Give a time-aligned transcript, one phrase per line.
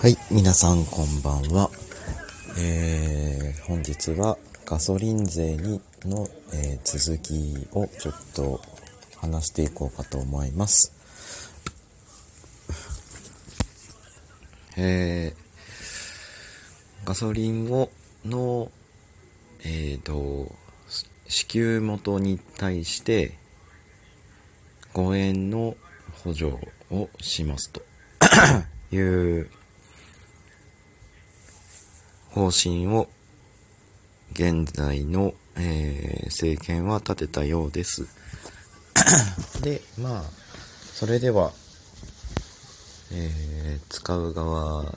[0.00, 1.70] はい、皆さんこんばんは。
[2.56, 8.60] えー、本日はガソリン税にの、えー続きをちょっと
[9.16, 10.92] 話していこうかと思います。
[14.76, 17.90] えー、ガソリンを、
[18.24, 18.70] の、
[19.64, 20.52] えーと、
[21.26, 23.36] 支給元に対して
[24.94, 25.76] 5円の
[26.22, 26.52] 補助
[26.92, 27.82] をしますと
[28.92, 29.50] いう
[32.38, 33.08] 方針を
[34.30, 38.06] 現在の、えー政権は立てたようです。
[39.60, 40.24] で、まあ、
[40.94, 41.52] それでは、
[43.10, 44.96] えー使う側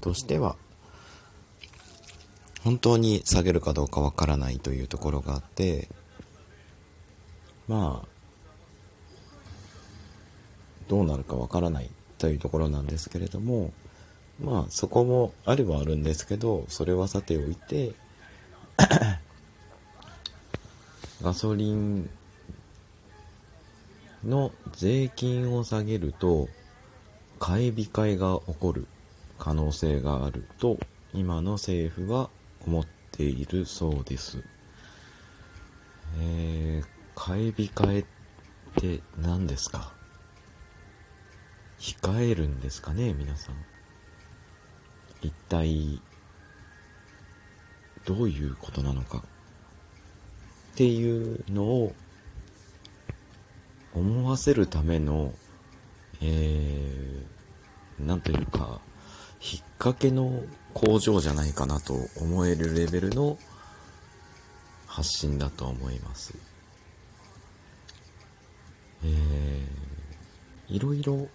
[0.00, 0.54] としては、
[2.62, 5.88] 本当に下げるかどうかわからないというところがあって、
[7.66, 8.08] まあ、
[10.86, 13.72] どうなるかわからないというところなんですけれども、
[14.40, 17.92] まあそこもあるはあるんですけど、それはさておいて、
[21.22, 22.08] ガソリン
[24.24, 26.48] の税金を下げると、
[27.40, 28.86] 買い控えが起こる
[29.38, 30.78] 可能性があると、
[31.14, 32.30] 今の政府は
[32.66, 34.42] 思っているそうです。
[36.20, 38.04] えー、買い控えっ
[38.80, 39.92] て何ですか？
[41.78, 43.54] 控えるんですかね皆さん
[45.22, 46.00] 一体
[48.04, 49.20] どういうことなのかっ
[50.76, 51.92] ていうのを
[53.94, 55.32] 思わせるための
[56.20, 58.80] えー、なんというか
[59.40, 60.42] 引っ掛けの
[60.74, 63.38] 工場じゃないかなと思えるレベルの
[64.86, 66.34] 発信だと思います。
[69.04, 71.28] えー、いろいろ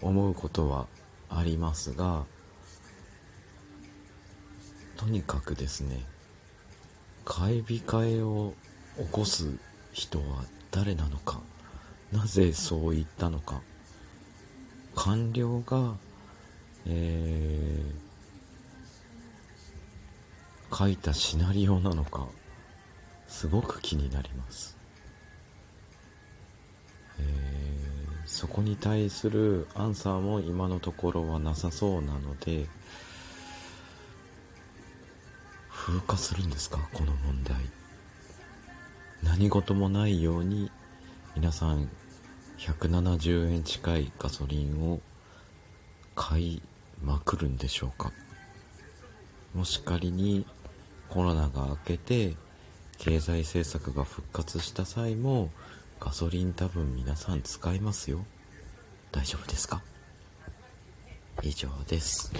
[0.00, 0.86] 思うことは
[1.28, 2.24] ありますが
[4.96, 6.00] とにかくですね
[7.24, 8.54] 買い控えを
[8.96, 9.56] 起こす
[9.92, 11.40] 人は誰なのか
[12.12, 13.60] なぜそう言ったのか
[14.94, 15.94] 官僚が
[16.86, 22.26] えー、書いたシナリオなのか
[23.26, 24.76] すごく気になります。
[27.18, 27.64] えー
[28.26, 32.66] そこに対するアンサーも今のところはなさそうなので
[35.86, 36.78] 風化するんですか？
[36.94, 37.56] この問題。
[39.22, 40.70] 何事もないように
[41.36, 41.90] 皆さん
[42.56, 45.00] 170円近いガソリンを
[46.14, 46.62] 買い
[47.02, 48.12] まくるんでしょうか？
[49.54, 50.46] もし仮に
[51.10, 52.34] コロナが明けて
[52.96, 55.50] 経済政策が復活した際も
[56.00, 58.24] ガソリン多分皆さん使いますよ。
[59.12, 59.82] 大丈夫ですか？
[61.42, 62.32] 以上です。